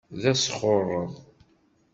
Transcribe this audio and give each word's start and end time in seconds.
D 0.21 0.23
asxuṛṛeḍ. 0.31 1.11